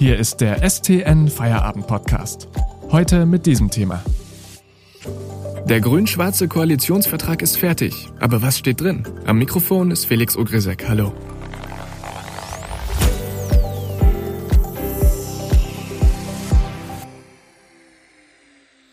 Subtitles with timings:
[0.00, 2.48] Hier ist der STN Feierabend Podcast.
[2.90, 4.02] Heute mit diesem Thema.
[5.68, 8.08] Der grün-schwarze Koalitionsvertrag ist fertig.
[8.18, 9.06] Aber was steht drin?
[9.26, 10.88] Am Mikrofon ist Felix Ogrisek.
[10.88, 11.12] Hallo.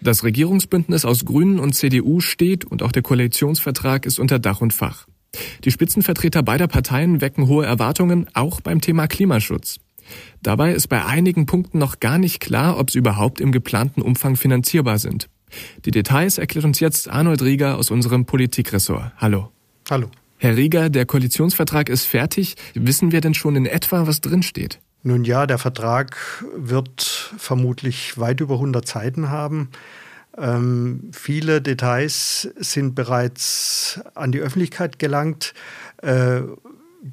[0.01, 4.74] Das Regierungsbündnis aus Grünen und CDU steht und auch der Koalitionsvertrag ist unter Dach und
[4.74, 5.07] Fach.
[5.64, 9.78] Die Spitzenvertreter beider Parteien wecken hohe Erwartungen, auch beim Thema Klimaschutz.
[10.42, 14.36] Dabei ist bei einigen Punkten noch gar nicht klar, ob sie überhaupt im geplanten Umfang
[14.36, 15.29] finanzierbar sind.
[15.86, 19.12] Die Details erklärt uns jetzt Arnold Rieger aus unserem Politikressort.
[19.18, 19.51] Hallo.
[19.89, 20.10] Hallo.
[20.38, 22.56] Herr Rieger, der Koalitionsvertrag ist fertig.
[22.75, 24.79] Wissen wir denn schon in etwa, was drinsteht?
[25.04, 26.18] Nun ja, der Vertrag
[26.56, 29.70] wird vermutlich weit über 100 Seiten haben.
[30.37, 35.53] Ähm, viele Details sind bereits an die Öffentlichkeit gelangt.
[36.03, 36.42] Äh,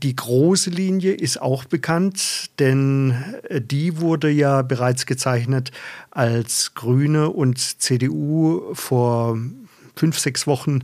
[0.03, 3.15] die große Linie ist auch bekannt, denn
[3.49, 5.71] äh, die wurde ja bereits gezeichnet,
[6.11, 9.39] als Grüne und CDU vor
[9.97, 10.81] fünf, sechs Wochen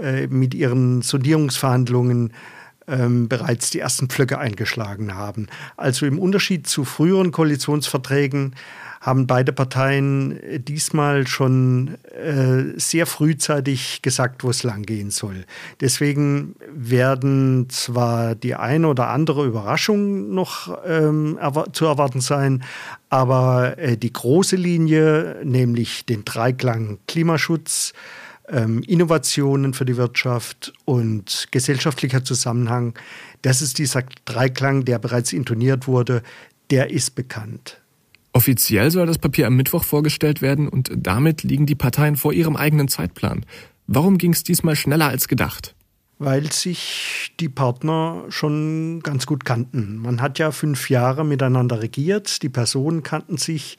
[0.00, 2.32] äh, mit ihren Sondierungsverhandlungen
[2.88, 5.48] ähm, bereits die ersten Pflöcke eingeschlagen haben.
[5.76, 8.54] Also im Unterschied zu früheren Koalitionsverträgen
[9.04, 15.44] haben beide Parteien äh, diesmal schon äh, sehr frühzeitig gesagt, wo es langgehen soll.
[15.80, 22.64] Deswegen werden zwar die eine oder andere Überraschung noch ähm, erwar zu erwarten sein,
[23.10, 27.92] aber äh, die große Linie, nämlich den Dreiklang Klimaschutz,
[28.48, 32.94] ähm, Innovationen für die Wirtschaft und gesellschaftlicher Zusammenhang,
[33.42, 36.22] das ist dieser Dreiklang, der bereits intoniert wurde,
[36.70, 37.80] der ist bekannt.
[38.32, 42.56] Offiziell soll das Papier am Mittwoch vorgestellt werden und damit liegen die Parteien vor ihrem
[42.56, 43.46] eigenen Zeitplan.
[43.86, 45.74] Warum ging es diesmal schneller als gedacht?
[46.18, 49.96] Weil sich die Partner schon ganz gut kannten.
[49.96, 53.78] Man hat ja fünf Jahre miteinander regiert, die Personen kannten sich,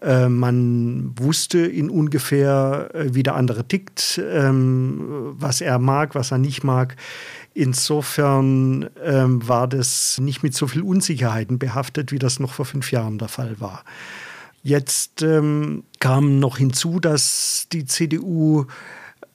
[0.00, 6.30] äh, man wusste in ungefähr, äh, wie der andere tickt, ähm, was er mag, was
[6.30, 6.96] er nicht mag.
[7.52, 12.92] Insofern ähm, war das nicht mit so viel Unsicherheiten behaftet, wie das noch vor fünf
[12.92, 13.84] Jahren der Fall war.
[14.62, 18.66] Jetzt ähm, kam noch hinzu, dass die CDU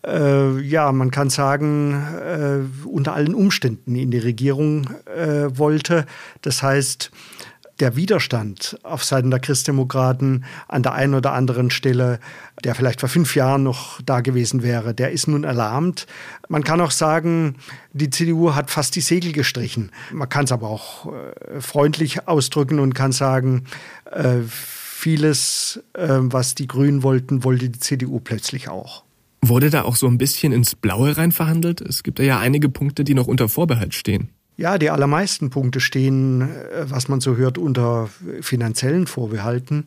[0.05, 6.05] äh, ja, man kann sagen, äh, unter allen Umständen in die Regierung äh, wollte.
[6.41, 7.11] Das heißt,
[7.79, 12.19] der Widerstand auf Seiten der Christdemokraten an der einen oder anderen Stelle,
[12.63, 16.07] der vielleicht vor fünf Jahren noch da gewesen wäre, der ist nun erlahmt.
[16.47, 17.55] Man kann auch sagen,
[17.91, 19.91] die CDU hat fast die Segel gestrichen.
[20.13, 23.65] Man kann es aber auch äh, freundlich ausdrücken und kann sagen,
[24.09, 29.03] äh, vieles, äh, was die Grünen wollten, wollte die CDU plötzlich auch.
[29.47, 31.79] Wurde da auch so ein bisschen ins Blaue rein verhandelt?
[31.79, 34.29] Es gibt ja einige Punkte, die noch unter Vorbehalt stehen.
[34.57, 38.09] Ja, die allermeisten Punkte stehen, äh, was man so hört, unter
[38.41, 39.85] finanziellen Vorbehalten.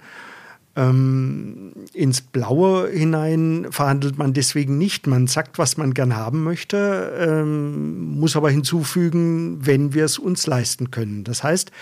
[0.79, 5.09] Ähm, ins Blaue hinein verhandelt man deswegen nicht.
[5.09, 10.47] Man sagt, was man gern haben möchte, ähm, muss aber hinzufügen, wenn wir es uns
[10.47, 11.25] leisten können.
[11.25, 11.73] Das heißt,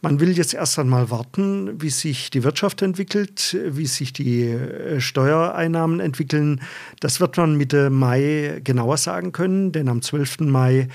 [0.00, 5.00] man will jetzt erst einmal warten, wie sich die Wirtschaft entwickelt, wie sich die äh,
[5.02, 6.62] Steuereinnahmen entwickeln.
[7.00, 10.40] Das wird man Mitte Mai genauer sagen können, denn am 12.
[10.40, 10.88] Mai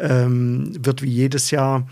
[0.00, 1.86] ähm, wird wie jedes Jahr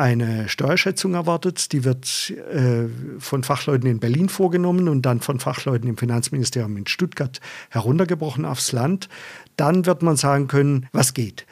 [0.00, 1.72] eine Steuerschätzung erwartet.
[1.72, 2.88] Die wird äh,
[3.18, 7.38] von Fachleuten in Berlin vorgenommen und dann von Fachleuten im Finanzministerium in Stuttgart
[7.68, 9.08] heruntergebrochen aufs Land.
[9.56, 11.46] Dann wird man sagen können, was geht.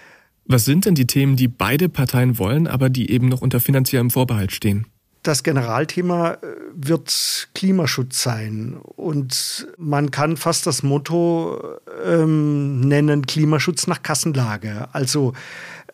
[0.47, 4.09] Was sind denn die Themen, die beide Parteien wollen, aber die eben noch unter finanziellem
[4.09, 4.87] Vorbehalt stehen?
[5.23, 6.37] Das Generalthema äh,
[6.75, 8.79] wird Klimaschutz sein.
[8.97, 11.61] Und man kann fast das Motto
[12.03, 14.89] ähm, nennen, Klimaschutz nach Kassenlage.
[14.93, 15.35] Also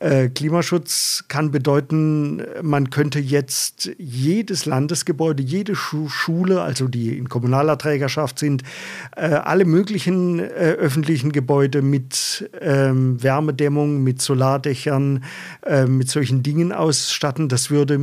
[0.01, 7.29] äh, Klimaschutz kann bedeuten, man könnte jetzt jedes Landesgebäude, jede Schu Schule, also die in
[7.29, 8.63] kommunaler Trägerschaft sind,
[9.17, 15.25] äh, alle möglichen äh, öffentlichen Gebäude mit ähm, Wärmedämmung, mit Solardächern,
[15.65, 17.49] äh, mit solchen Dingen ausstatten.
[17.49, 18.01] Das würde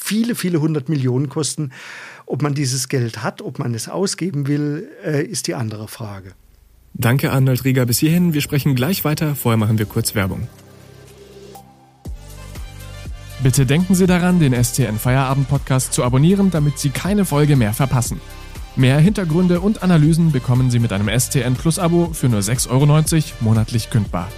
[0.00, 1.70] viele, viele hundert Millionen kosten.
[2.26, 6.32] Ob man dieses Geld hat, ob man es ausgeben will, äh, ist die andere Frage.
[6.94, 7.86] Danke, Arnold Rieger.
[7.86, 8.34] Bis hierhin.
[8.34, 9.34] Wir sprechen gleich weiter.
[9.34, 10.46] Vorher machen wir kurz Werbung.
[13.44, 17.74] Bitte denken Sie daran, den STN Feierabend Podcast zu abonnieren, damit Sie keine Folge mehr
[17.74, 18.22] verpassen.
[18.74, 22.86] Mehr Hintergründe und Analysen bekommen Sie mit einem STN Plus Abo für nur 6,90 Euro
[23.40, 24.28] monatlich kündbar.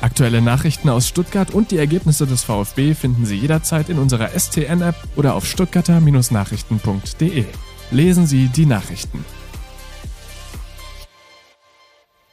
[0.00, 4.96] Aktuelle Nachrichten aus Stuttgart und die Ergebnisse des VfB finden Sie jederzeit in unserer STN-App
[5.16, 7.44] oder auf stuttgarter-nachrichten.de.
[7.90, 9.22] Lesen Sie die Nachrichten.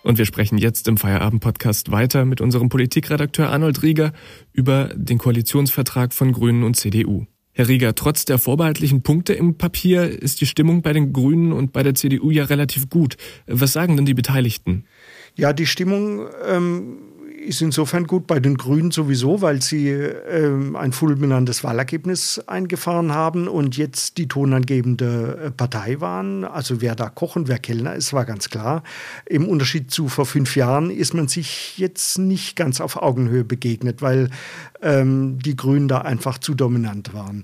[0.08, 4.14] Und wir sprechen jetzt im Feierabend-Podcast weiter mit unserem Politikredakteur Arnold Rieger
[4.54, 7.26] über den Koalitionsvertrag von Grünen und CDU.
[7.52, 11.74] Herr Rieger, trotz der vorbehaltlichen Punkte im Papier ist die Stimmung bei den Grünen und
[11.74, 13.18] bei der CDU ja relativ gut.
[13.48, 14.86] Was sagen denn die Beteiligten?
[15.36, 17.00] Ja, die Stimmung ähm,
[17.48, 23.48] ist insofern gut bei den Grünen sowieso, weil sie äh, ein fulminantes Wahlergebnis eingefahren haben
[23.48, 26.44] und jetzt die tonangebende äh, Partei waren.
[26.44, 28.84] Also wer da Koch wer Kellner ist, war ganz klar.
[29.26, 34.02] Im Unterschied zu vor fünf Jahren ist man sich jetzt nicht ganz auf Augenhöhe begegnet,
[34.02, 34.30] weil
[34.82, 37.44] ähm, die Grünen da einfach zu dominant waren.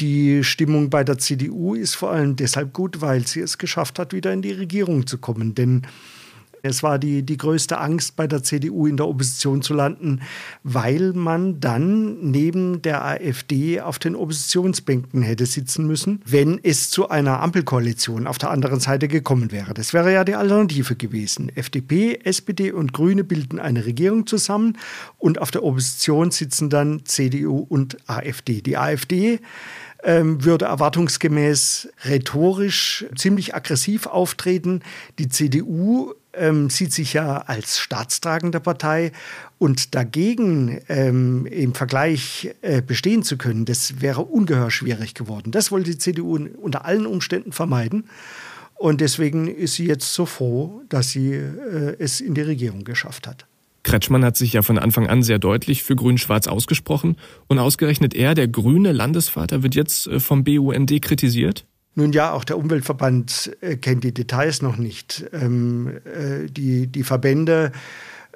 [0.00, 4.12] Die Stimmung bei der CDU ist vor allem deshalb gut, weil sie es geschafft hat,
[4.12, 5.54] wieder in die Regierung zu kommen.
[5.54, 5.82] Denn
[6.62, 10.20] es war die, die größte Angst bei der CDU in der Opposition zu landen,
[10.62, 17.08] weil man dann neben der AfD auf den Oppositionsbänken hätte sitzen müssen, wenn es zu
[17.08, 19.74] einer Ampelkoalition auf der anderen Seite gekommen wäre.
[19.74, 21.50] Das wäre ja die Alternative gewesen.
[21.54, 24.78] FDP, SPD und Grüne bilden eine Regierung zusammen
[25.18, 28.60] und auf der Opposition sitzen dann CDU und AfD.
[28.60, 29.40] Die AfD
[30.04, 34.80] ähm, würde erwartungsgemäß rhetorisch ziemlich aggressiv auftreten.
[35.18, 39.12] Die CDU ähm, sieht sich ja als staatstragende Partei
[39.58, 45.50] und dagegen ähm, im Vergleich äh, bestehen zu können, das wäre ungeheuer schwierig geworden.
[45.50, 48.04] Das wollte die CDU unter allen Umständen vermeiden.
[48.74, 53.26] Und deswegen ist sie jetzt so froh, dass sie äh, es in die Regierung geschafft
[53.26, 53.46] hat.
[53.82, 57.16] Kretschmann hat sich ja von Anfang an sehr deutlich für Grün-Schwarz ausgesprochen.
[57.48, 61.64] Und ausgerechnet er, der grüne Landesvater, wird jetzt äh, vom BUND kritisiert?
[61.98, 65.24] Nun ja, auch der Umweltverband äh, kennt die Details noch nicht.
[65.32, 67.72] Ähm, äh, die, die Verbände,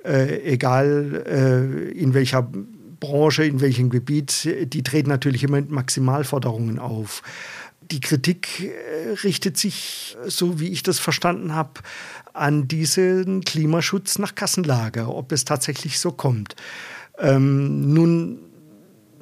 [0.05, 2.51] äh, egal äh, in welcher
[2.99, 7.23] Branche, in welchem Gebiet, die treten natürlich immer mit Maximalforderungen auf.
[7.83, 11.83] Die Kritik äh, richtet sich, so wie ich das verstanden habe,
[12.33, 16.57] an diesen Klimaschutz nach Kassenlage, ob es tatsächlich so kommt.
[17.17, 18.41] Ähm, nun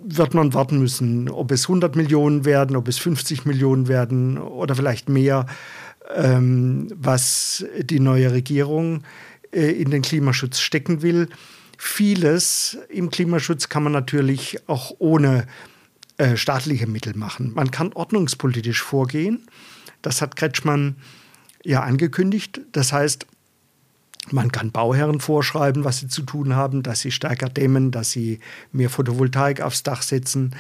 [0.02, 4.74] wird man warten müssen, ob es 100 Millionen werden, ob es 50 Millionen werden oder
[4.74, 5.46] vielleicht mehr,
[6.14, 9.02] ähm, was die neue Regierung
[9.52, 11.28] äh, in den Klimaschutz stecken will.
[11.78, 15.46] Vieles im Klimaschutz kann man natürlich auch ohne
[16.18, 17.52] äh, staatliche Mittel machen.
[17.54, 19.46] Man kann ordnungspolitisch vorgehen.
[20.02, 20.96] Das hat Kretschmann
[21.64, 22.60] ja angekündigt.
[22.72, 23.26] Das heißt,
[24.32, 28.40] man kann Bauherren vorschreiben, was sie zu tun haben, dass sie stärker dämmen, dass sie
[28.72, 30.54] mehr Photovoltaik aufs Dach setzen.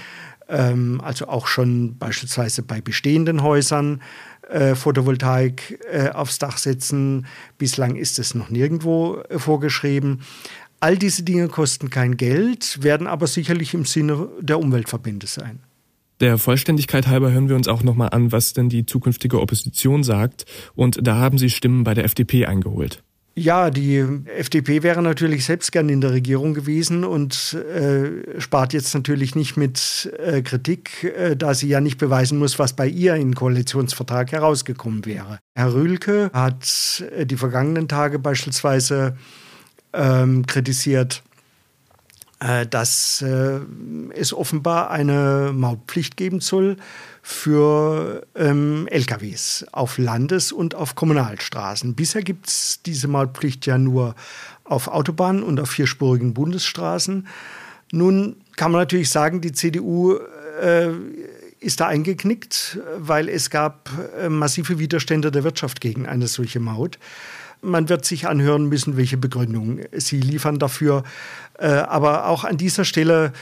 [0.48, 4.00] Ähm, also auch schon beispielsweise bei bestehenden Häusern
[4.48, 7.26] äh, Photovoltaik äh, aufs Dach setzen.
[7.58, 10.22] Bislang ist es noch nirgendwo äh, vorgeschrieben.
[10.80, 15.60] All diese Dinge kosten kein Geld, werden aber sicherlich im Sinne der Umweltverbände sein.
[16.20, 20.44] Der Vollständigkeit halber hören wir uns auch nochmal an, was denn die zukünftige Opposition sagt.
[20.74, 23.02] Und da haben Sie Stimmen bei der FDP eingeholt.
[23.40, 24.04] Ja, die
[24.36, 29.56] FDP wäre natürlich selbst gern in der Regierung gewesen und äh, spart jetzt natürlich nicht
[29.56, 34.32] mit äh, Kritik, äh, da sie ja nicht beweisen muss, was bei ihr im Koalitionsvertrag
[34.32, 35.38] herausgekommen wäre.
[35.54, 39.16] Herr Rühlke hat äh, die vergangenen Tage beispielsweise
[39.94, 41.22] ähm, kritisiert,
[42.70, 43.60] dass äh,
[44.14, 46.78] es offenbar eine Mautpflicht geben soll
[47.22, 51.94] für ähm, LKWs auf Landes- und auf Kommunalstraßen.
[51.94, 54.14] Bisher gibt es diese Mautpflicht ja nur
[54.64, 57.26] auf Autobahnen und auf vierspurigen Bundesstraßen.
[57.92, 60.14] Nun kann man natürlich sagen, die CDU
[60.62, 60.88] äh,
[61.60, 66.98] ist da eingeknickt, weil es gab äh, massive Widerstände der Wirtschaft gegen eine solche Maut.
[67.62, 71.02] Man wird sich anhören müssen, welche Begründung sie liefern dafür.
[71.58, 73.32] Äh, aber auch an dieser Stelle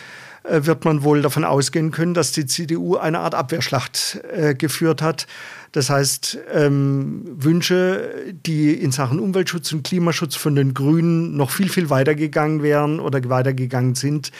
[0.44, 5.02] äh, wird man wohl davon ausgehen können, dass die CDU eine Art Abwehrschlacht äh, geführt
[5.02, 5.26] hat.
[5.72, 11.68] Das heißt, ähm, Wünsche, die in Sachen Umweltschutz und Klimaschutz von den Grünen noch viel,
[11.68, 14.32] viel weitergegangen wären oder weitergegangen sind,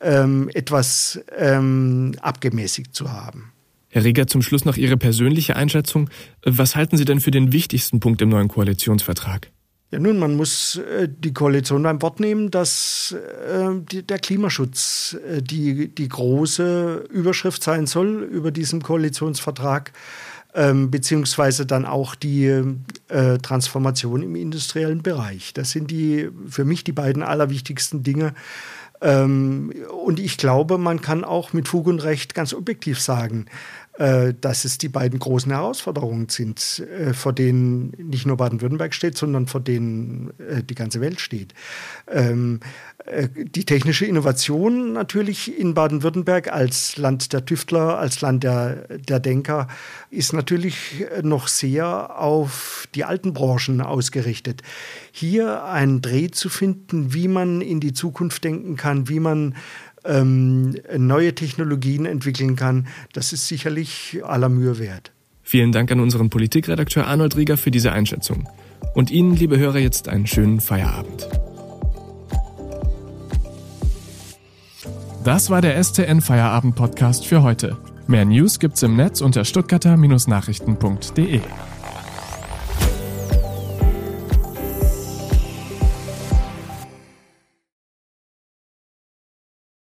[0.00, 3.52] ähm, etwas ähm, abgemäßigt zu haben.
[3.94, 6.10] Herr Reger, zum Schluss noch Ihre persönliche Einschätzung.
[6.42, 9.52] Was halten Sie denn für den wichtigsten Punkt im neuen Koalitionsvertrag?
[9.92, 15.40] Ja, nun, man muss äh, die Koalition beim Wort nehmen, dass äh, der Klimaschutz äh,
[15.40, 19.92] die, die große Überschrift sein soll über diesem Koalitionsvertrag,
[20.54, 22.50] ähm, beziehungsweise dann auch die
[23.42, 25.54] Transformation im industriellen Bereich.
[25.54, 28.34] Das sind die für mich die beiden allerwichtigsten Dinge.
[29.04, 29.72] Ähm,
[30.04, 33.46] und ich glaube, man kann auch mit Fug und Recht ganz objektiv sagen,
[33.96, 39.46] dass es die beiden großen Herausforderungen sind, äh, vor denen nicht nur Baden-Württemberg steht, sondern
[39.46, 41.54] vor denen äh, die ganze Welt steht.
[42.10, 42.58] Ähm,
[43.36, 49.68] die technische Innovation natürlich in Baden-Württemberg als Land der Tüftler, als Land der, der Denker,
[50.10, 54.62] ist natürlich noch sehr auf die alten Branchen ausgerichtet.
[55.12, 59.54] Hier einen Dreh zu finden, wie man in die Zukunft denken kann, wie man
[60.04, 65.12] ähm, neue Technologien entwickeln kann, das ist sicherlich aller Mühe wert.
[65.42, 68.48] Vielen Dank an unseren Politikredakteur Arnold Rieger für diese Einschätzung.
[68.94, 71.28] Und Ihnen, liebe Hörer, jetzt einen schönen Feierabend.
[75.24, 77.76] Das war der STN Feierabend Podcast für heute.
[78.06, 81.40] Mehr News gibt's im Netz unter stuttgarter-nachrichten.de.